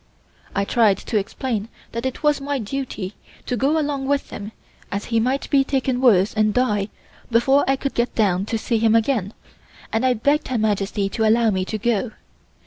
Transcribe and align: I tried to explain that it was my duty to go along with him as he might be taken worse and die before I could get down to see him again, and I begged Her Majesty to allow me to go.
I 0.55 0.65
tried 0.65 0.97
to 0.97 1.19
explain 1.19 1.69
that 1.91 2.07
it 2.07 2.23
was 2.23 2.41
my 2.41 2.57
duty 2.57 3.13
to 3.45 3.55
go 3.55 3.77
along 3.77 4.07
with 4.07 4.31
him 4.31 4.51
as 4.91 5.05
he 5.13 5.19
might 5.19 5.47
be 5.51 5.63
taken 5.63 6.01
worse 6.01 6.33
and 6.33 6.55
die 6.55 6.89
before 7.29 7.63
I 7.67 7.75
could 7.75 7.93
get 7.93 8.15
down 8.15 8.47
to 8.47 8.57
see 8.57 8.79
him 8.79 8.95
again, 8.95 9.31
and 9.93 10.03
I 10.03 10.15
begged 10.15 10.47
Her 10.47 10.57
Majesty 10.57 11.07
to 11.09 11.29
allow 11.29 11.51
me 11.51 11.65
to 11.65 11.77
go. 11.77 12.11